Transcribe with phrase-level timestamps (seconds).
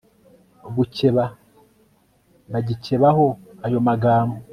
[0.75, 1.23] gukeba
[2.51, 3.25] bagikebaho
[3.65, 4.35] ayo magambo